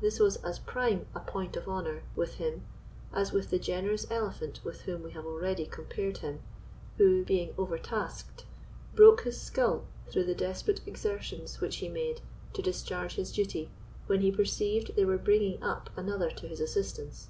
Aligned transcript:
This 0.00 0.20
was 0.20 0.36
as 0.44 0.60
prime 0.60 1.06
a 1.16 1.18
point 1.18 1.56
of 1.56 1.66
honour 1.66 2.04
with 2.14 2.34
him 2.34 2.62
as 3.12 3.32
with 3.32 3.50
the 3.50 3.58
generous 3.58 4.08
elephant 4.08 4.60
with 4.62 4.82
whom 4.82 5.02
we 5.02 5.10
have 5.10 5.26
already 5.26 5.66
compared 5.66 6.18
him, 6.18 6.38
who, 6.96 7.24
being 7.24 7.54
overtasked, 7.58 8.44
broke 8.94 9.22
his 9.22 9.40
skull 9.40 9.82
through 10.10 10.26
the 10.26 10.34
desperate 10.36 10.82
exertions 10.86 11.60
which 11.60 11.78
he 11.78 11.88
made 11.88 12.20
to 12.52 12.62
discharge 12.62 13.14
his 13.16 13.32
duty, 13.32 13.68
when 14.06 14.20
he 14.20 14.30
perceived 14.30 14.94
they 14.94 15.04
were 15.04 15.18
bringing 15.18 15.60
up 15.60 15.90
another 15.96 16.30
to 16.30 16.46
his 16.46 16.60
assistance. 16.60 17.26